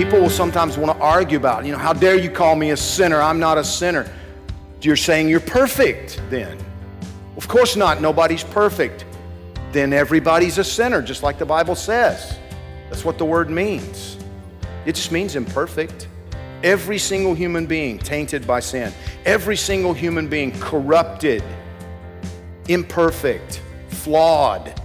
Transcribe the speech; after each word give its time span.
People 0.00 0.18
will 0.18 0.30
sometimes 0.30 0.78
want 0.78 0.96
to 0.96 1.04
argue 1.04 1.36
about, 1.36 1.66
you 1.66 1.72
know, 1.72 1.78
how 1.78 1.92
dare 1.92 2.16
you 2.16 2.30
call 2.30 2.56
me 2.56 2.70
a 2.70 2.76
sinner? 2.76 3.20
I'm 3.20 3.38
not 3.38 3.58
a 3.58 3.62
sinner. 3.62 4.10
You're 4.80 4.96
saying 4.96 5.28
you're 5.28 5.40
perfect 5.40 6.22
then. 6.30 6.56
Of 7.36 7.46
course 7.48 7.76
not. 7.76 8.00
Nobody's 8.00 8.42
perfect. 8.42 9.04
Then 9.72 9.92
everybody's 9.92 10.56
a 10.56 10.64
sinner, 10.64 11.02
just 11.02 11.22
like 11.22 11.38
the 11.38 11.44
Bible 11.44 11.74
says. 11.74 12.38
That's 12.88 13.04
what 13.04 13.18
the 13.18 13.26
word 13.26 13.50
means. 13.50 14.16
It 14.86 14.94
just 14.94 15.12
means 15.12 15.36
imperfect. 15.36 16.08
Every 16.62 16.96
single 16.96 17.34
human 17.34 17.66
being 17.66 17.98
tainted 17.98 18.46
by 18.46 18.60
sin, 18.60 18.94
every 19.26 19.56
single 19.58 19.92
human 19.92 20.28
being 20.28 20.58
corrupted, 20.60 21.44
imperfect, 22.68 23.60
flawed. 23.90 24.80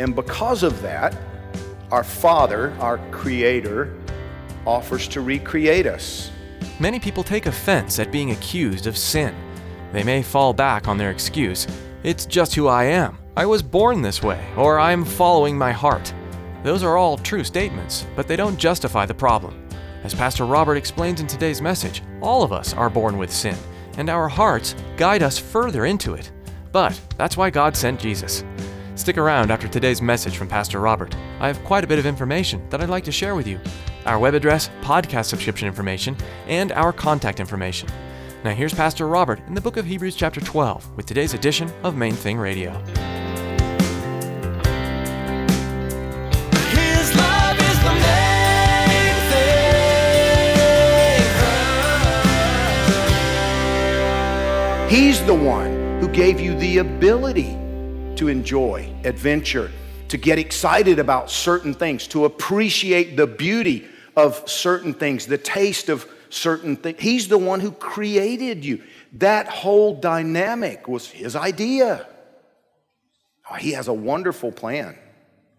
And 0.00 0.16
because 0.16 0.62
of 0.62 0.80
that, 0.80 1.14
our 1.90 2.04
Father, 2.04 2.74
our 2.80 2.96
Creator, 3.10 3.94
offers 4.66 5.08
to 5.08 5.20
recreate 5.20 5.86
us. 5.86 6.30
Many 6.78 6.98
people 6.98 7.22
take 7.22 7.46
offense 7.46 7.98
at 7.98 8.12
being 8.12 8.30
accused 8.30 8.86
of 8.86 8.96
sin. 8.96 9.34
They 9.92 10.02
may 10.02 10.22
fall 10.22 10.52
back 10.52 10.88
on 10.88 10.98
their 10.98 11.10
excuse 11.10 11.66
it's 12.04 12.26
just 12.26 12.54
who 12.54 12.68
I 12.68 12.84
am. 12.84 13.16
I 13.34 13.46
was 13.46 13.62
born 13.62 14.02
this 14.02 14.22
way, 14.22 14.46
or 14.58 14.78
I'm 14.78 15.06
following 15.06 15.56
my 15.56 15.72
heart. 15.72 16.12
Those 16.62 16.82
are 16.82 16.98
all 16.98 17.16
true 17.16 17.42
statements, 17.42 18.06
but 18.14 18.28
they 18.28 18.36
don't 18.36 18.58
justify 18.58 19.06
the 19.06 19.14
problem. 19.14 19.66
As 20.02 20.14
Pastor 20.14 20.44
Robert 20.44 20.76
explains 20.76 21.22
in 21.22 21.26
today's 21.26 21.62
message, 21.62 22.02
all 22.20 22.42
of 22.42 22.52
us 22.52 22.74
are 22.74 22.90
born 22.90 23.16
with 23.16 23.32
sin, 23.32 23.56
and 23.96 24.10
our 24.10 24.28
hearts 24.28 24.74
guide 24.98 25.22
us 25.22 25.38
further 25.38 25.86
into 25.86 26.12
it. 26.12 26.30
But 26.72 27.00
that's 27.16 27.38
why 27.38 27.48
God 27.48 27.74
sent 27.74 28.00
Jesus. 28.00 28.44
Stick 28.96 29.16
around 29.16 29.50
after 29.50 29.66
today's 29.66 30.02
message 30.02 30.36
from 30.36 30.46
Pastor 30.46 30.80
Robert. 30.80 31.16
I 31.40 31.46
have 31.46 31.64
quite 31.64 31.84
a 31.84 31.88
bit 31.88 31.98
of 31.98 32.04
information 32.04 32.68
that 32.68 32.82
I'd 32.82 32.90
like 32.90 33.04
to 33.04 33.12
share 33.12 33.34
with 33.34 33.46
you 33.46 33.58
our 34.06 34.18
web 34.18 34.34
address, 34.34 34.70
podcast 34.80 35.26
subscription 35.26 35.68
information, 35.68 36.16
and 36.46 36.72
our 36.72 36.92
contact 36.92 37.40
information. 37.40 37.88
Now, 38.44 38.52
here's 38.52 38.74
Pastor 38.74 39.06
Robert 39.08 39.40
in 39.46 39.54
the 39.54 39.60
book 39.60 39.78
of 39.78 39.86
Hebrews, 39.86 40.16
chapter 40.16 40.38
12, 40.38 40.96
with 40.96 41.06
today's 41.06 41.32
edition 41.32 41.72
of 41.82 41.96
Main 41.96 42.12
Thing 42.12 42.36
Radio. 42.36 42.72
His 46.70 47.16
love 47.16 47.58
is 47.58 47.78
the 47.82 47.94
main 47.94 49.14
thing. 54.90 54.90
He's 54.90 55.24
the 55.24 55.32
one 55.32 56.00
who 56.00 56.08
gave 56.08 56.38
you 56.38 56.54
the 56.58 56.78
ability 56.78 57.56
to 58.16 58.28
enjoy 58.28 58.94
adventure, 59.04 59.72
to 60.08 60.18
get 60.18 60.38
excited 60.38 60.98
about 60.98 61.30
certain 61.30 61.72
things, 61.72 62.06
to 62.08 62.26
appreciate 62.26 63.16
the 63.16 63.26
beauty 63.26 63.88
of 64.16 64.48
certain 64.48 64.94
things, 64.94 65.26
the 65.26 65.38
taste 65.38 65.88
of 65.88 66.08
certain 66.30 66.76
things. 66.76 67.00
He's 67.00 67.28
the 67.28 67.38
one 67.38 67.60
who 67.60 67.72
created 67.72 68.64
you. 68.64 68.82
That 69.14 69.48
whole 69.48 69.94
dynamic 69.94 70.88
was 70.88 71.08
his 71.08 71.36
idea. 71.36 72.06
Oh, 73.50 73.54
he 73.54 73.72
has 73.72 73.88
a 73.88 73.92
wonderful 73.92 74.52
plan. 74.52 74.98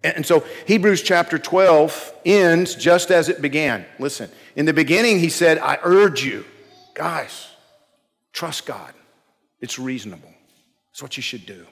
And 0.04 0.16
and 0.18 0.26
so 0.26 0.44
Hebrews 0.68 1.02
chapter 1.02 1.40
12 1.40 2.14
ends 2.26 2.76
just 2.76 3.12
as 3.12 3.30
it 3.30 3.42
began. 3.42 3.86
Listen, 4.00 4.30
in 4.56 4.66
the 4.66 4.74
beginning, 4.74 5.20
he 5.20 5.30
said, 5.30 5.58
I 5.58 5.80
urge 5.84 6.24
you, 6.24 6.46
guys, 6.94 7.48
trust 8.34 8.66
God. 8.66 8.94
It's 9.62 9.80
reasonable. 9.80 10.34
It's 10.92 11.02
what 11.02 11.18
you 11.18 11.24
should 11.24 11.46
do. 11.46 11.66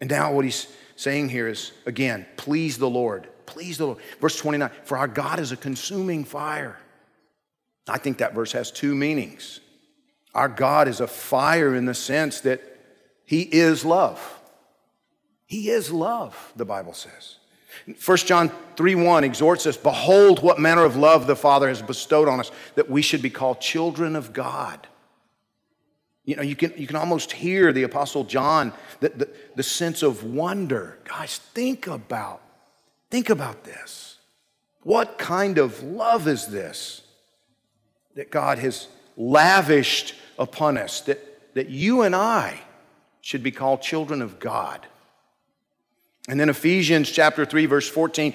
And 0.00 0.10
now 0.10 0.32
what 0.32 0.44
he's 0.44 0.68
saying 0.96 1.30
here 1.30 1.48
is, 1.48 1.72
again, 1.86 2.26
please 2.36 2.78
the 2.78 2.88
Lord. 2.88 3.28
Please 3.46 3.78
the 3.78 3.86
Lord. 3.86 3.98
Verse 4.20 4.38
29 4.38 4.70
For 4.84 4.98
our 4.98 5.08
God 5.08 5.38
is 5.38 5.52
a 5.52 5.56
consuming 5.56 6.24
fire. 6.24 6.78
I 7.88 7.98
think 7.98 8.18
that 8.18 8.34
verse 8.34 8.52
has 8.52 8.70
two 8.70 8.94
meanings. 8.94 9.60
Our 10.34 10.48
God 10.48 10.88
is 10.88 11.00
a 11.00 11.06
fire 11.06 11.74
in 11.74 11.84
the 11.84 11.94
sense 11.94 12.40
that 12.40 12.60
he 13.24 13.42
is 13.42 13.84
love. 13.84 14.40
He 15.46 15.70
is 15.70 15.92
love, 15.92 16.52
the 16.56 16.64
Bible 16.64 16.94
says. 16.94 17.36
1 18.04 18.16
John 18.18 18.50
3 18.76 18.94
1 18.94 19.24
exhorts 19.24 19.66
us 19.66 19.76
Behold, 19.76 20.42
what 20.42 20.58
manner 20.58 20.84
of 20.84 20.96
love 20.96 21.26
the 21.26 21.36
Father 21.36 21.68
has 21.68 21.82
bestowed 21.82 22.28
on 22.28 22.40
us, 22.40 22.50
that 22.76 22.88
we 22.88 23.02
should 23.02 23.22
be 23.22 23.30
called 23.30 23.60
children 23.60 24.16
of 24.16 24.32
God. 24.32 24.86
You 26.24 26.36
know, 26.36 26.42
you 26.42 26.56
can, 26.56 26.72
you 26.76 26.86
can 26.86 26.96
almost 26.96 27.32
hear 27.32 27.72
the 27.72 27.82
Apostle 27.82 28.24
John, 28.24 28.72
the, 29.00 29.10
the, 29.10 29.28
the 29.56 29.62
sense 29.62 30.02
of 30.02 30.24
wonder. 30.24 30.98
Guys, 31.04 31.36
think 31.36 31.86
about, 31.86 32.40
think 33.14 33.30
about 33.30 33.62
this. 33.62 34.18
What 34.82 35.18
kind 35.18 35.58
of 35.58 35.84
love 35.84 36.26
is 36.26 36.48
this 36.48 37.02
that 38.16 38.28
God 38.28 38.58
has 38.58 38.88
lavished 39.16 40.16
upon 40.36 40.76
us, 40.76 41.00
that, 41.02 41.54
that 41.54 41.68
you 41.68 42.02
and 42.02 42.12
I 42.12 42.60
should 43.20 43.44
be 43.44 43.52
called 43.52 43.82
children 43.82 44.20
of 44.20 44.40
God? 44.40 44.84
And 46.28 46.40
then 46.40 46.48
Ephesians 46.48 47.08
chapter 47.08 47.44
3, 47.44 47.66
verse 47.66 47.88
14. 47.88 48.34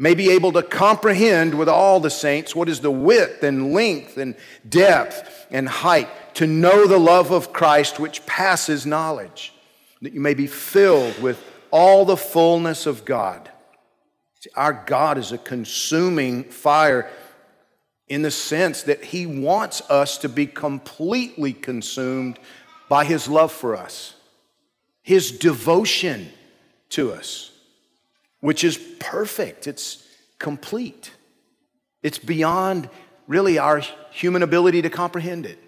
may 0.00 0.14
be 0.14 0.30
able 0.30 0.50
to 0.50 0.62
comprehend 0.62 1.54
with 1.54 1.68
all 1.68 2.00
the 2.00 2.08
saints 2.08 2.56
what 2.56 2.70
is 2.70 2.80
the 2.80 2.90
width 2.90 3.42
and 3.42 3.74
length 3.74 4.16
and 4.16 4.34
depth 4.66 5.46
and 5.50 5.68
height, 5.68 6.08
to 6.36 6.46
know 6.46 6.86
the 6.86 6.98
love 6.98 7.30
of 7.30 7.52
Christ 7.52 8.00
which 8.00 8.24
passes 8.24 8.86
knowledge, 8.86 9.52
that 10.00 10.14
you 10.14 10.20
may 10.22 10.32
be 10.32 10.46
filled 10.46 11.20
with 11.20 11.38
all 11.70 12.06
the 12.06 12.16
fullness 12.16 12.86
of 12.86 13.04
God. 13.04 13.50
See, 14.40 14.48
our 14.56 14.72
God 14.72 15.18
is 15.18 15.32
a 15.32 15.38
consuming 15.38 16.44
fire 16.44 17.10
in 18.08 18.22
the 18.22 18.30
sense 18.30 18.84
that 18.84 19.04
He 19.04 19.26
wants 19.26 19.82
us 19.90 20.16
to 20.18 20.30
be 20.30 20.46
completely 20.46 21.52
consumed 21.52 22.38
by 22.88 23.04
His 23.04 23.28
love 23.28 23.52
for 23.52 23.76
us, 23.76 24.14
His 25.02 25.30
devotion 25.30 26.30
to 26.88 27.12
us 27.12 27.49
which 28.40 28.64
is 28.64 28.78
perfect, 28.98 29.66
it's 29.66 30.06
complete. 30.38 31.12
It's 32.02 32.18
beyond 32.18 32.88
really 33.26 33.58
our 33.58 33.80
human 34.10 34.42
ability 34.42 34.82
to 34.82 34.90
comprehend 34.90 35.46
it. 35.46 35.58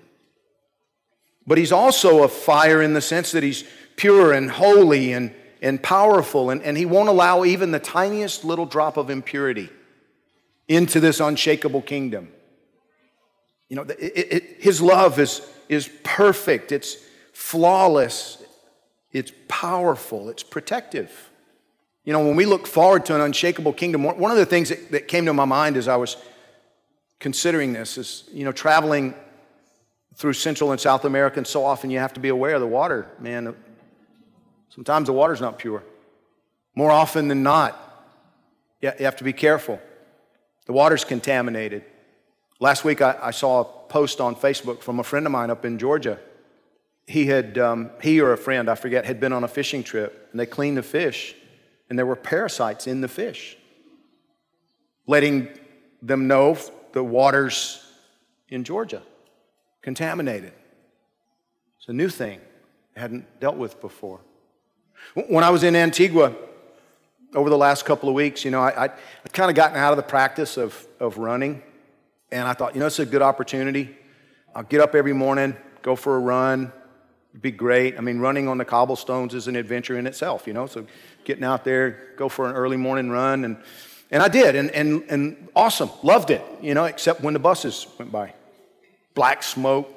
But 1.47 1.59
he's 1.59 1.73
also 1.73 2.23
a 2.23 2.29
fire 2.29 2.81
in 2.83 2.95
the 2.95 3.01
sense 3.01 3.33
that 3.33 3.43
he's 3.43 3.65
pure 3.97 4.33
and 4.33 4.51
holy 4.51 5.13
and, 5.13 5.35
and 5.61 5.83
powerful, 5.83 6.51
and, 6.51 6.63
and 6.63 6.77
he 6.77 6.87
won't 6.87 7.09
allow 7.09 7.45
even 7.45 7.73
the 7.73 7.79
tiniest 7.79 8.45
little 8.45 8.67
drop 8.67 8.97
of 8.97 9.11
impurity 9.11 9.69
into 10.69 11.01
this 11.01 11.21
unshakable 11.21 11.83
kingdom. 11.83 12.29
You 13.69 13.77
know, 13.77 13.83
it, 13.83 13.97
it, 13.99 14.45
his 14.61 14.81
love 14.81 15.19
is, 15.19 15.43
is 15.69 15.91
perfect, 16.05 16.73
it's 16.73 16.97
flawless, 17.33 18.43
it's 19.13 19.33
powerful, 19.49 20.29
it's 20.29 20.43
protective. 20.43 21.31
You 22.05 22.13
know, 22.13 22.25
when 22.25 22.35
we 22.35 22.47
look 22.47 22.67
forward 22.67 23.07
to 23.07 23.15
an 23.15 23.21
unshakable 23.21 23.73
kingdom, 23.75 24.03
one 24.03 24.31
of 24.31 24.37
the 24.37 24.47
things 24.47 24.71
that, 24.71 24.91
that 24.91 25.09
came 25.09 25.27
to 25.27 25.33
my 25.33 25.45
mind 25.45 25.77
as 25.77 25.87
I 25.87 25.97
was 25.97 26.17
considering 27.21 27.73
this 27.73 27.97
is, 27.97 28.25
you 28.33 28.45
know, 28.45 28.51
traveling 28.51 29.15
through 30.17 30.33
Central 30.33 30.73
and 30.73 30.81
South 30.81 31.05
America, 31.05 31.39
and 31.39 31.47
so 31.47 31.65
often 31.65 31.91
you 31.91 31.99
have 31.99 32.13
to 32.15 32.21
be 32.21 32.29
aware 32.29 32.55
of 32.55 32.61
the 32.61 32.67
water, 32.67 33.09
man. 33.19 33.55
Sometimes 34.69 35.07
the 35.07 35.13
water's 35.13 35.41
not 35.41 35.59
pure. 35.59 35.83
More 36.75 36.91
often 36.91 37.29
than 37.29 37.43
not, 37.43 37.79
you 38.81 38.91
have 39.01 39.17
to 39.17 39.25
be 39.25 39.33
careful. 39.33 39.81
The 40.67 40.73
water's 40.73 41.05
contaminated. 41.05 41.85
Last 42.59 42.85
week, 42.85 43.01
I, 43.01 43.17
I 43.23 43.31
saw 43.31 43.61
a 43.61 43.65
post 43.65 44.21
on 44.21 44.35
Facebook 44.35 44.81
from 44.83 44.99
a 44.99 45.05
friend 45.05 45.27
of 45.27 45.33
mine 45.33 45.51
up 45.51 45.65
in 45.65 45.79
Georgia. 45.79 46.19
He 47.07 47.27
had, 47.27 47.59
um, 47.59 47.91
he 48.01 48.21
or 48.21 48.33
a 48.33 48.37
friend, 48.37 48.69
I 48.69 48.75
forget, 48.75 49.05
had 49.05 49.21
been 49.21 49.33
on 49.33 49.45
a 49.45 49.49
fishing 49.49 49.83
trip, 49.83 50.29
and 50.31 50.41
they 50.41 50.47
cleaned 50.47 50.77
the 50.77 50.83
fish, 50.83 51.35
and 51.89 51.99
there 51.99 52.07
were 52.07 52.17
parasites 52.17 52.87
in 52.87 53.01
the 53.01 53.09
fish, 53.09 53.57
letting 55.07 55.49
them 56.01 56.27
know 56.27 56.57
the 56.93 57.03
waters 57.03 57.85
in 58.49 58.65
Georgia 58.65 59.03
contaminated. 59.83 60.53
It's 61.79 61.89
a 61.89 61.93
new 61.93 62.09
thing 62.09 62.41
they 62.95 63.01
hadn't 63.01 63.41
dealt 63.41 63.57
with 63.57 63.81
before. 63.81 64.21
When 65.29 65.43
I 65.43 65.51
was 65.51 65.65
in 65.65 65.75
Antigua 65.75 66.35
over 67.35 67.51
the 67.51 67.59
last 67.59 67.85
couple 67.85 68.09
of 68.09 68.15
weeks, 68.15 68.45
you 68.45 68.51
know, 68.51 68.61
I, 68.61 68.85
I, 68.85 68.91
I'd 69.25 69.33
kind 69.33 69.51
of 69.51 69.57
gotten 69.57 69.77
out 69.77 69.93
of 69.93 69.97
the 69.97 70.03
practice 70.03 70.57
of, 70.57 70.87
of 71.01 71.19
running. 71.19 71.63
And 72.31 72.47
I 72.47 72.53
thought, 72.53 72.75
you 72.75 72.81
know, 72.81 72.87
it's 72.87 72.99
a 72.99 73.07
good 73.07 73.23
opportunity. 73.23 73.97
I'll 74.55 74.63
get 74.63 74.81
up 74.81 74.95
every 74.95 75.13
morning, 75.13 75.57
go 75.83 75.97
for 75.97 76.17
a 76.17 76.21
run. 76.21 76.73
Be 77.41 77.51
great. 77.51 77.97
I 77.97 78.01
mean, 78.01 78.19
running 78.19 78.47
on 78.47 78.59
the 78.59 78.65
cobblestones 78.65 79.35
is 79.35 79.49
an 79.49 79.57
adventure 79.57 79.99
in 79.99 80.07
itself, 80.07 80.47
you 80.47 80.53
know. 80.53 80.67
So 80.67 80.87
getting 81.25 81.45
out 81.45 81.65
there, 81.65 82.11
go 82.17 82.29
for 82.29 82.49
an 82.49 82.55
early 82.55 82.77
morning 82.77 83.11
run. 83.11 83.45
And, 83.45 83.57
and 84.11 84.23
I 84.23 84.29
did. 84.29 84.55
And, 84.55 84.71
and, 84.71 85.03
and 85.09 85.49
awesome. 85.57 85.91
Loved 86.03 86.31
it, 86.31 86.43
you 86.61 86.75
know, 86.75 86.85
except 86.85 87.23
when 87.23 87.33
the 87.33 87.41
buses 87.41 87.87
went 87.99 88.13
by. 88.13 88.35
Black 89.15 89.43
smoke, 89.43 89.89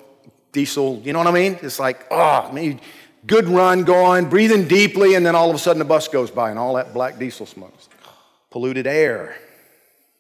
diesel, 0.54 1.02
you 1.04 1.12
know 1.12 1.20
what 1.20 1.28
I 1.28 1.32
mean? 1.32 1.60
It's 1.62 1.80
like, 1.80 2.08
oh, 2.10 2.48
I 2.50 2.52
mean, 2.52 2.80
good 3.28 3.48
run 3.50 3.84
going, 3.84 4.30
breathing 4.30 4.68
deeply, 4.68 5.16
and 5.16 5.26
then 5.26 5.36
all 5.36 5.50
of 5.50 5.56
a 5.56 5.60
sudden 5.60 5.80
the 5.80 5.86
bus 5.86 6.08
goes 6.08 6.32
by 6.32 6.50
and 6.50 6.58
all 6.58 6.76
that 6.76 6.94
black 6.94 7.20
diesel 7.20 7.46
smoke. 7.46 7.74
Polluted 8.52 8.88
air. 8.88 9.36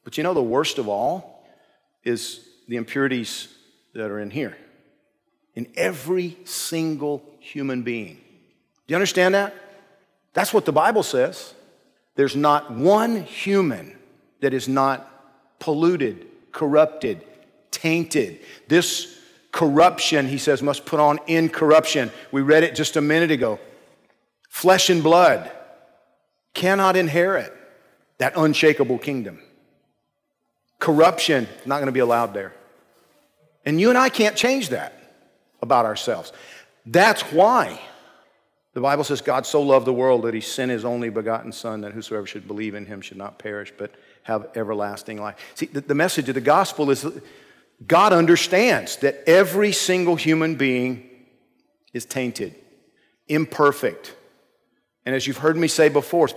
But 0.03 0.17
you 0.17 0.23
know, 0.23 0.33
the 0.33 0.43
worst 0.43 0.77
of 0.77 0.87
all 0.87 1.47
is 2.03 2.41
the 2.67 2.75
impurities 2.75 3.47
that 3.93 4.11
are 4.11 4.19
in 4.19 4.29
here, 4.29 4.57
in 5.55 5.67
every 5.75 6.37
single 6.43 7.23
human 7.39 7.83
being. 7.83 8.15
Do 8.15 8.91
you 8.91 8.95
understand 8.95 9.33
that? 9.35 9.55
That's 10.33 10.53
what 10.53 10.65
the 10.65 10.73
Bible 10.73 11.03
says. 11.03 11.53
There's 12.15 12.35
not 12.35 12.71
one 12.71 13.23
human 13.23 13.97
that 14.41 14.53
is 14.53 14.67
not 14.67 15.09
polluted, 15.59 16.27
corrupted, 16.51 17.25
tainted. 17.71 18.39
This 18.67 19.17
corruption, 19.51 20.27
he 20.27 20.37
says, 20.37 20.61
must 20.61 20.85
put 20.85 20.99
on 20.99 21.19
incorruption. 21.27 22.11
We 22.31 22.41
read 22.41 22.63
it 22.63 22.75
just 22.75 22.97
a 22.97 23.01
minute 23.01 23.31
ago. 23.31 23.59
Flesh 24.49 24.89
and 24.89 25.01
blood 25.01 25.51
cannot 26.53 26.95
inherit 26.95 27.53
that 28.17 28.33
unshakable 28.35 28.97
kingdom. 28.97 29.39
Corruption 30.79 31.47
not 31.65 31.77
going 31.77 31.87
to 31.87 31.91
be 31.91 31.99
allowed 31.99 32.33
there. 32.33 32.53
And 33.65 33.79
you 33.79 33.89
and 33.89 33.97
I 33.97 34.09
can't 34.09 34.35
change 34.35 34.69
that 34.69 34.94
about 35.65 35.85
ourselves. 35.85 36.31
That's 36.85 37.21
why 37.23 37.79
the 38.73 38.81
Bible 38.81 39.03
says 39.03 39.21
God 39.21 39.45
so 39.45 39.61
loved 39.61 39.87
the 39.87 39.93
world 39.93 40.23
that 40.23 40.33
he 40.33 40.41
sent 40.41 40.69
his 40.69 40.85
only 40.85 41.09
begotten 41.09 41.51
Son, 41.51 41.81
that 41.81 41.93
whosoever 41.93 42.27
should 42.27 42.45
believe 42.47 42.75
in 42.75 42.85
him 42.85 43.01
should 43.01 43.17
not 43.17 43.39
perish, 43.39 43.73
but 43.77 43.91
have 44.23 44.49
everlasting 44.55 45.19
life. 45.19 45.37
See, 45.55 45.67
the, 45.67 45.81
the 45.81 45.95
message 45.95 46.27
of 46.29 46.35
the 46.35 46.41
gospel 46.41 46.91
is 46.91 47.07
God 47.87 48.13
understands 48.13 48.97
that 48.97 49.23
every 49.27 49.71
single 49.71 50.15
human 50.15 50.55
being 50.55 51.09
is 51.93 52.05
tainted, 52.05 52.55
imperfect. 53.27 54.13
And 55.05 55.15
as 55.15 55.25
you've 55.25 55.37
heard 55.37 55.55
me 55.55 55.67
say 55.67 55.87
before, 55.87 56.27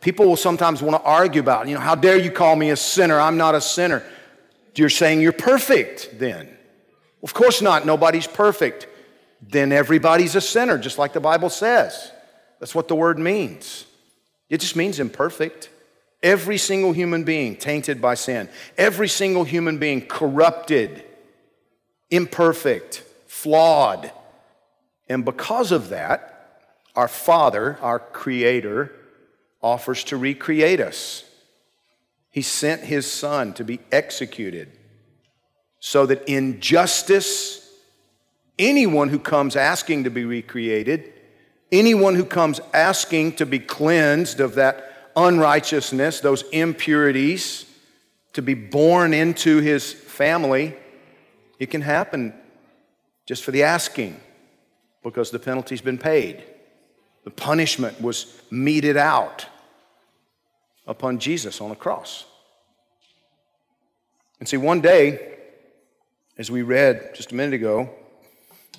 people 0.00 0.26
will 0.26 0.36
sometimes 0.36 0.82
want 0.82 1.02
to 1.02 1.08
argue 1.08 1.40
about, 1.40 1.66
you 1.66 1.74
know, 1.74 1.80
how 1.80 1.94
dare 1.94 2.18
you 2.18 2.30
call 2.30 2.54
me 2.54 2.70
a 2.70 2.76
sinner? 2.76 3.18
I'm 3.18 3.36
not 3.36 3.54
a 3.54 3.60
sinner. 3.60 4.04
You're 4.74 4.90
saying 4.90 5.20
you're 5.20 5.32
perfect 5.32 6.20
then. 6.20 6.57
Of 7.22 7.34
course 7.34 7.60
not. 7.60 7.86
Nobody's 7.86 8.26
perfect. 8.26 8.86
Then 9.40 9.72
everybody's 9.72 10.34
a 10.34 10.40
sinner, 10.40 10.78
just 10.78 10.98
like 10.98 11.12
the 11.12 11.20
Bible 11.20 11.50
says. 11.50 12.12
That's 12.60 12.74
what 12.74 12.88
the 12.88 12.96
word 12.96 13.18
means. 13.18 13.86
It 14.48 14.60
just 14.60 14.76
means 14.76 14.98
imperfect. 14.98 15.70
Every 16.22 16.58
single 16.58 16.92
human 16.92 17.22
being 17.22 17.54
tainted 17.56 18.00
by 18.00 18.14
sin, 18.14 18.48
every 18.76 19.06
single 19.06 19.44
human 19.44 19.78
being 19.78 20.04
corrupted, 20.04 21.04
imperfect, 22.10 23.04
flawed. 23.28 24.10
And 25.08 25.24
because 25.24 25.70
of 25.70 25.90
that, 25.90 26.34
our 26.96 27.06
Father, 27.06 27.78
our 27.80 28.00
Creator, 28.00 28.92
offers 29.62 30.02
to 30.04 30.16
recreate 30.16 30.80
us. 30.80 31.24
He 32.30 32.42
sent 32.42 32.82
His 32.82 33.10
Son 33.10 33.52
to 33.54 33.64
be 33.64 33.78
executed 33.92 34.77
so 35.80 36.06
that 36.06 36.28
in 36.28 36.60
justice, 36.60 37.72
anyone 38.58 39.08
who 39.08 39.18
comes 39.18 39.56
asking 39.56 40.04
to 40.04 40.10
be 40.10 40.24
recreated, 40.24 41.12
anyone 41.70 42.14
who 42.14 42.24
comes 42.24 42.60
asking 42.72 43.32
to 43.36 43.46
be 43.46 43.58
cleansed 43.58 44.40
of 44.40 44.54
that 44.56 45.10
unrighteousness, 45.16 46.20
those 46.20 46.42
impurities, 46.50 47.66
to 48.32 48.42
be 48.42 48.54
born 48.54 49.14
into 49.14 49.58
his 49.58 49.92
family, 49.92 50.74
it 51.58 51.70
can 51.70 51.82
happen 51.82 52.32
just 53.26 53.42
for 53.42 53.50
the 53.50 53.62
asking 53.62 54.18
because 55.02 55.30
the 55.30 55.38
penalty's 55.38 55.80
been 55.80 55.98
paid. 55.98 56.42
The 57.24 57.30
punishment 57.30 58.00
was 58.00 58.40
meted 58.50 58.96
out 58.96 59.46
upon 60.86 61.18
Jesus 61.18 61.60
on 61.60 61.68
the 61.68 61.76
cross. 61.76 62.24
And 64.38 64.48
see, 64.48 64.56
one 64.56 64.80
day, 64.80 65.37
as 66.38 66.50
we 66.50 66.62
read 66.62 67.10
just 67.14 67.32
a 67.32 67.34
minute 67.34 67.54
ago, 67.54 67.90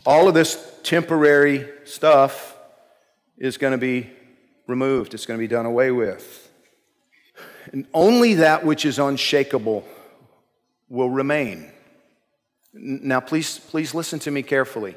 all 0.06 0.28
of 0.28 0.34
this 0.34 0.80
temporary 0.84 1.70
stuff 1.84 2.56
is 3.38 3.58
going 3.58 3.72
to 3.72 3.78
be 3.78 4.10
removed, 4.68 5.14
it's 5.14 5.26
going 5.26 5.38
to 5.38 5.44
be 5.44 5.48
done 5.48 5.66
away 5.66 5.92
with. 5.92 6.50
And 7.72 7.86
only 7.94 8.36
that 8.36 8.66
which 8.66 8.86
is 8.86 8.98
unshakable 8.98 9.86
will 10.88 11.10
remain. 11.10 11.72
Now, 12.74 13.20
please, 13.20 13.60
please 13.60 13.94
listen 13.94 14.20
to 14.20 14.32
me 14.32 14.42
carefully. 14.42 14.96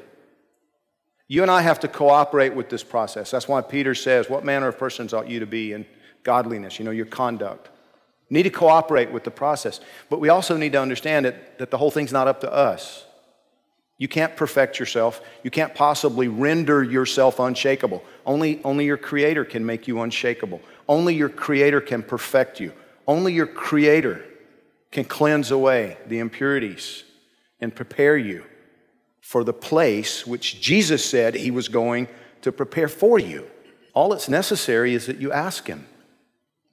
You 1.27 1.41
and 1.41 1.51
I 1.51 1.61
have 1.61 1.79
to 1.81 1.87
cooperate 1.87 2.55
with 2.55 2.69
this 2.69 2.83
process. 2.83 3.31
That's 3.31 3.47
why 3.47 3.61
Peter 3.61 3.95
says, 3.95 4.29
What 4.29 4.45
manner 4.45 4.67
of 4.67 4.77
persons 4.77 5.13
ought 5.13 5.29
you 5.29 5.39
to 5.39 5.45
be 5.45 5.73
in 5.73 5.85
godliness? 6.23 6.79
You 6.79 6.85
know, 6.85 6.91
your 6.91 7.05
conduct. 7.05 7.69
Need 8.33 8.43
to 8.43 8.49
cooperate 8.49 9.11
with 9.11 9.25
the 9.25 9.29
process. 9.29 9.79
But 10.09 10.19
we 10.19 10.29
also 10.29 10.57
need 10.57 10.71
to 10.71 10.81
understand 10.81 11.27
that, 11.27 11.59
that 11.59 11.69
the 11.69 11.77
whole 11.77 11.91
thing's 11.91 12.11
not 12.11 12.27
up 12.27 12.41
to 12.41 12.51
us. 12.51 13.05
You 13.99 14.07
can't 14.07 14.35
perfect 14.35 14.79
yourself. 14.79 15.21
You 15.43 15.51
can't 15.51 15.75
possibly 15.75 16.27
render 16.27 16.81
yourself 16.81 17.37
unshakable. 17.37 18.03
Only, 18.25 18.59
only 18.63 18.85
your 18.85 18.97
Creator 18.97 19.45
can 19.45 19.63
make 19.63 19.87
you 19.87 20.01
unshakable. 20.01 20.63
Only 20.89 21.13
your 21.13 21.29
Creator 21.29 21.81
can 21.81 22.01
perfect 22.01 22.59
you. 22.59 22.73
Only 23.07 23.33
your 23.33 23.45
Creator 23.45 24.25
can 24.89 25.05
cleanse 25.05 25.51
away 25.51 25.97
the 26.07 26.17
impurities 26.17 27.03
and 27.61 27.75
prepare 27.75 28.17
you 28.17 28.45
for 29.21 29.43
the 29.43 29.53
place 29.53 30.25
which 30.25 30.59
Jesus 30.59 31.05
said 31.05 31.35
He 31.35 31.51
was 31.51 31.67
going 31.67 32.07
to 32.41 32.51
prepare 32.51 32.87
for 32.87 33.19
you. 33.19 33.45
All 33.93 34.09
that's 34.09 34.27
necessary 34.27 34.95
is 34.95 35.05
that 35.05 35.17
you 35.17 35.31
ask 35.31 35.67
Him. 35.67 35.85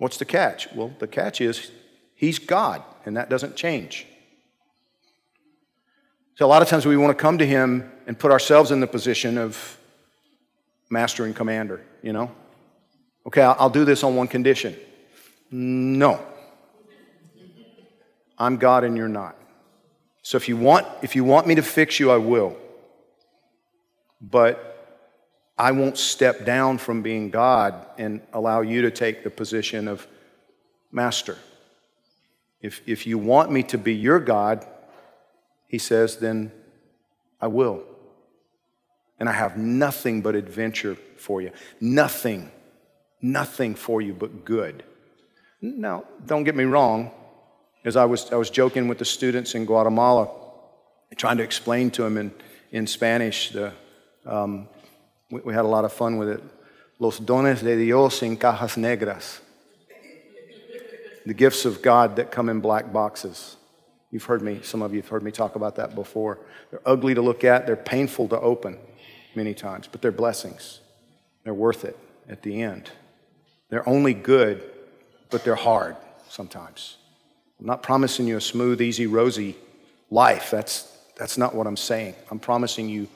What's 0.00 0.16
the 0.16 0.24
catch? 0.24 0.72
Well, 0.72 0.94
the 0.98 1.06
catch 1.06 1.42
is 1.42 1.70
He's 2.14 2.38
God, 2.38 2.82
and 3.04 3.18
that 3.18 3.28
doesn't 3.28 3.54
change. 3.54 4.06
So, 6.36 6.46
a 6.46 6.48
lot 6.48 6.62
of 6.62 6.68
times 6.68 6.86
we 6.86 6.96
want 6.96 7.10
to 7.16 7.22
come 7.22 7.36
to 7.36 7.46
Him 7.46 7.92
and 8.06 8.18
put 8.18 8.30
ourselves 8.32 8.70
in 8.70 8.80
the 8.80 8.86
position 8.86 9.36
of 9.36 9.78
master 10.88 11.26
and 11.26 11.36
commander, 11.36 11.84
you 12.00 12.14
know? 12.14 12.30
Okay, 13.26 13.42
I'll 13.42 13.68
do 13.68 13.84
this 13.84 14.02
on 14.02 14.16
one 14.16 14.26
condition. 14.26 14.74
No. 15.50 16.18
I'm 18.38 18.56
God 18.56 18.84
and 18.84 18.96
you're 18.96 19.06
not. 19.06 19.36
So 20.22 20.38
if 20.38 20.48
you 20.48 20.56
want 20.56 20.86
if 21.02 21.14
you 21.14 21.24
want 21.24 21.46
me 21.46 21.56
to 21.56 21.62
fix 21.62 22.00
you, 22.00 22.10
I 22.10 22.16
will. 22.16 22.56
But 24.18 24.69
I 25.60 25.72
won't 25.72 25.98
step 25.98 26.46
down 26.46 26.78
from 26.78 27.02
being 27.02 27.28
God 27.28 27.84
and 27.98 28.22
allow 28.32 28.62
you 28.62 28.80
to 28.80 28.90
take 28.90 29.22
the 29.22 29.28
position 29.28 29.88
of 29.88 30.06
master. 30.90 31.36
If, 32.62 32.80
if 32.86 33.06
you 33.06 33.18
want 33.18 33.52
me 33.52 33.62
to 33.64 33.76
be 33.76 33.94
your 33.94 34.20
God, 34.20 34.66
he 35.66 35.76
says, 35.76 36.16
then 36.16 36.50
I 37.42 37.48
will. 37.48 37.84
And 39.18 39.28
I 39.28 39.32
have 39.32 39.58
nothing 39.58 40.22
but 40.22 40.34
adventure 40.34 40.96
for 41.18 41.42
you. 41.42 41.50
Nothing, 41.78 42.50
nothing 43.20 43.74
for 43.74 44.00
you 44.00 44.14
but 44.14 44.46
good. 44.46 44.82
Now, 45.60 46.04
don't 46.24 46.44
get 46.44 46.56
me 46.56 46.64
wrong. 46.64 47.10
As 47.84 47.96
I 47.96 48.06
was, 48.06 48.32
I 48.32 48.36
was 48.36 48.48
joking 48.48 48.88
with 48.88 48.96
the 48.96 49.04
students 49.04 49.54
in 49.54 49.66
Guatemala, 49.66 50.30
trying 51.16 51.36
to 51.36 51.44
explain 51.44 51.90
to 51.90 52.02
them 52.02 52.16
in, 52.16 52.32
in 52.72 52.86
Spanish. 52.86 53.50
The, 53.50 53.74
um, 54.24 54.66
we, 55.30 55.40
we 55.40 55.54
had 55.54 55.64
a 55.64 55.68
lot 55.68 55.84
of 55.84 55.92
fun 55.92 56.16
with 56.16 56.28
it. 56.28 56.42
Los 56.98 57.18
dones 57.18 57.62
de 57.62 57.76
Dios 57.76 58.22
en 58.22 58.36
cajas 58.36 58.76
negras. 58.76 59.40
The 61.26 61.34
gifts 61.34 61.64
of 61.64 61.82
God 61.82 62.16
that 62.16 62.30
come 62.30 62.48
in 62.48 62.60
black 62.60 62.92
boxes. 62.92 63.56
You've 64.10 64.24
heard 64.24 64.42
me, 64.42 64.60
some 64.62 64.82
of 64.82 64.92
you 64.92 65.00
have 65.00 65.08
heard 65.08 65.22
me 65.22 65.30
talk 65.30 65.54
about 65.54 65.76
that 65.76 65.94
before. 65.94 66.38
They're 66.70 66.82
ugly 66.84 67.14
to 67.14 67.22
look 67.22 67.44
at, 67.44 67.66
they're 67.66 67.76
painful 67.76 68.28
to 68.28 68.40
open 68.40 68.78
many 69.34 69.54
times, 69.54 69.86
but 69.86 70.02
they're 70.02 70.12
blessings. 70.12 70.80
They're 71.44 71.54
worth 71.54 71.84
it 71.84 71.96
at 72.28 72.42
the 72.42 72.62
end. 72.62 72.90
They're 73.68 73.88
only 73.88 74.14
good, 74.14 74.62
but 75.30 75.44
they're 75.44 75.54
hard 75.54 75.96
sometimes. 76.28 76.96
I'm 77.60 77.66
not 77.66 77.82
promising 77.82 78.26
you 78.26 78.36
a 78.36 78.40
smooth, 78.40 78.80
easy, 78.80 79.06
rosy 79.06 79.56
life. 80.10 80.50
That's, 80.50 80.90
that's 81.16 81.38
not 81.38 81.54
what 81.54 81.66
I'm 81.66 81.76
saying. 81.76 82.14
I'm 82.30 82.40
promising 82.40 82.88
you 82.88 83.08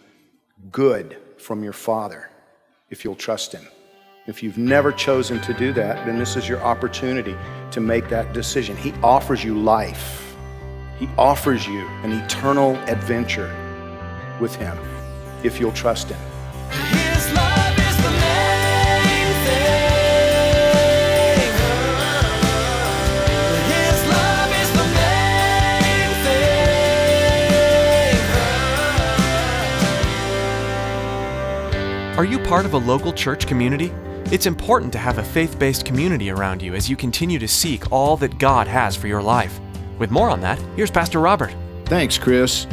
good 0.71 1.19
from 1.39 1.63
your 1.63 1.73
Father 1.73 2.31
if 2.91 3.05
you'll 3.05 3.15
trust 3.15 3.53
Him. 3.53 3.67
If 4.27 4.43
you've 4.43 4.59
never 4.59 4.91
chosen 4.91 5.41
to 5.43 5.53
do 5.53 5.73
that, 5.75 6.07
then 6.07 6.19
this 6.19 6.37
is 6.37 6.49
your 6.49 6.61
opportunity 6.61 7.37
to 7.73 7.81
make 7.81 8.09
that 8.09 8.33
decision. 8.33 8.77
He 8.77 8.93
offers 9.03 9.45
you 9.45 9.55
life, 9.55 10.35
He 10.99 11.09
offers 11.19 11.67
you 11.67 11.87
an 12.03 12.13
eternal 12.13 12.77
adventure 12.87 13.55
with 14.41 14.55
Him 14.55 14.79
if 15.43 15.61
you'll 15.61 15.73
trust 15.73 16.09
Him. 16.09 16.34
Are 32.17 32.25
you 32.25 32.39
part 32.39 32.65
of 32.65 32.75
a 32.75 32.79
local 32.79 33.13
church 33.13 33.49
community? 33.49 33.93
It's 34.27 34.47
important 34.47 34.93
to 34.93 34.99
have 35.01 35.19
a 35.19 35.23
faith 35.25 35.59
based 35.59 35.85
community 35.85 36.31
around 36.31 36.63
you 36.63 36.77
as 36.77 36.89
you 36.89 36.95
continue 36.95 37.41
to 37.41 37.49
seek 37.49 37.91
all 37.91 38.17
that 38.19 38.39
God 38.39 38.69
has 38.69 38.95
for 38.95 39.09
your 39.09 39.21
life. 39.21 39.59
With 39.99 40.13
more 40.13 40.31
on 40.31 40.41
that, 40.43 40.61
here's 40.77 40.93
Pastor 40.93 41.19
Robert. 41.19 41.53
Thanks, 41.87 42.17
Chris. 42.17 42.69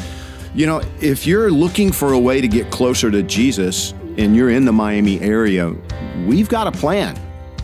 You 0.54 0.68
know, 0.68 0.84
if 1.02 1.26
you're 1.26 1.50
looking 1.50 1.92
for 1.92 2.14
a 2.14 2.20
way 2.20 2.40
to 2.40 2.48
get 2.48 2.70
closer 2.70 3.10
to 3.10 3.24
Jesus 3.24 3.96
and 4.20 4.36
you're 4.36 4.52
in 4.52 4.64
the 4.64 4.72
Miami 4.72 5.20
area, 5.22 5.74
we've 6.28 6.48
got 6.48 6.68
a 6.68 6.72
plan. 6.72 7.20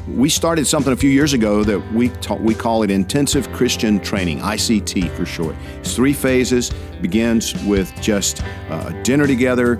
We 0.08 0.30
started 0.30 0.66
something 0.66 0.94
a 0.94 0.98
few 0.98 1.12
years 1.12 1.34
ago 1.34 1.64
that 1.64 1.80
we 1.94 2.10
ta- 2.10 2.38
we 2.38 2.56
call 2.56 2.82
it 2.82 2.90
Intensive 2.90 3.52
Christian 3.54 4.00
Training, 4.00 4.40
ICT 4.40 5.16
for 5.16 5.28
short. 5.28 5.56
It's 5.78 5.96
three 5.96 6.14
phases. 6.14 6.72
Begins 7.02 7.54
with 7.66 7.94
just 8.02 8.42
uh, 8.72 8.90
dinner 9.04 9.28
together 9.28 9.80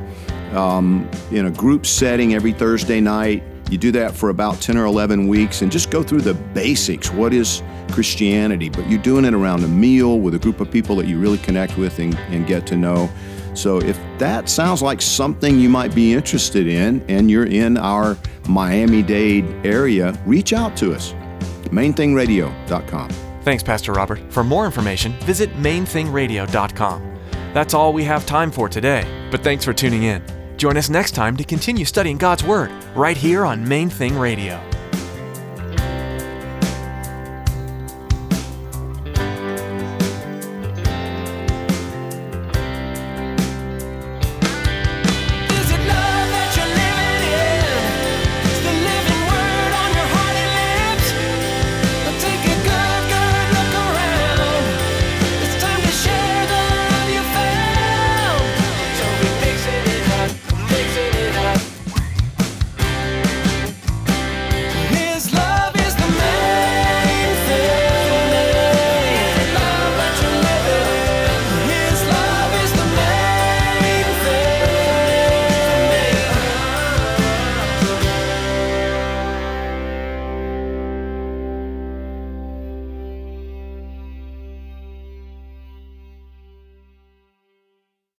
um, 0.58 1.10
in 1.32 1.46
a 1.46 1.52
group 1.52 1.86
setting 1.86 2.34
every 2.34 2.52
Thursday 2.52 3.00
night. 3.00 3.44
You 3.70 3.78
do 3.78 3.92
that 3.92 4.16
for 4.16 4.30
about 4.30 4.62
10 4.62 4.78
or 4.78 4.86
11 4.86 5.28
weeks 5.28 5.62
and 5.62 5.72
just 5.72 5.90
go 5.92 6.02
through 6.02 6.22
the 6.22 6.34
basics. 6.34 7.12
What 7.12 7.34
is 7.34 7.62
Christianity? 7.92 8.70
But 8.70 8.90
you're 8.90 9.02
doing 9.02 9.26
it 9.26 9.34
around 9.34 9.64
a 9.64 9.68
meal 9.68 10.20
with 10.20 10.36
a 10.36 10.40
group 10.40 10.62
of 10.62 10.72
people 10.72 10.96
that 10.98 11.06
you 11.06 11.20
really 11.20 11.38
connect 11.38 11.78
with 11.78 12.00
and, 12.00 12.16
and 12.30 12.48
get 12.48 12.66
to 12.68 12.78
know. 12.78 13.10
So 13.54 13.82
if 13.82 14.00
that 14.20 14.50
sounds 14.50 14.82
like 14.82 15.02
something 15.02 15.60
you 15.60 15.68
might 15.68 15.94
be 15.94 16.14
interested 16.14 16.68
in 16.68 17.04
and 17.10 17.30
you're 17.30 17.48
in 17.48 17.78
our 17.78 18.18
Miami 18.48 19.02
Dade 19.04 19.46
area, 19.66 20.18
reach 20.26 20.54
out 20.54 20.78
to 20.78 20.94
us. 20.94 21.14
MainThingRadio.com. 21.64 23.10
Thanks, 23.42 23.64
Pastor 23.64 23.94
Robert. 23.94 24.20
For 24.32 24.44
more 24.44 24.66
information, 24.66 25.14
visit 25.22 25.50
mainthingradio.com. 25.56 27.16
That's 27.54 27.74
all 27.74 27.94
we 27.94 28.04
have 28.04 28.26
time 28.26 28.52
for 28.52 28.70
today, 28.70 29.28
but 29.32 29.42
thanks 29.42 29.66
for 29.66 29.74
tuning 29.74 30.04
in. 30.04 30.37
Join 30.58 30.76
us 30.76 30.90
next 30.90 31.12
time 31.12 31.38
to 31.38 31.44
continue 31.44 31.86
studying 31.86 32.18
God's 32.18 32.44
Word 32.44 32.72
right 32.96 33.16
here 33.16 33.46
on 33.46 33.68
Main 33.68 33.90
Thing 33.90 34.18
Radio. 34.18 34.60